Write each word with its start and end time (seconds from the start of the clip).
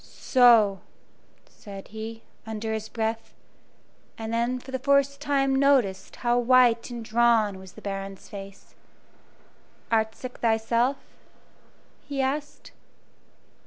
"So!" 0.03 0.79
said 1.47 1.89
he, 1.89 2.23
under 2.47 2.73
his 2.73 2.89
breath, 2.89 3.35
and 4.17 4.33
then 4.33 4.57
for 4.57 4.71
the 4.71 4.79
first 4.79 5.21
time 5.21 5.55
noticed 5.55 6.15
how 6.15 6.39
white 6.39 6.89
and 6.89 7.05
drawn 7.05 7.59
was 7.59 7.73
the 7.73 7.83
Baron's 7.83 8.27
face. 8.27 8.73
"Art 9.91 10.15
sick 10.15 10.39
thyself?" 10.39 10.97
he 12.07 12.19
asked. 12.19 12.71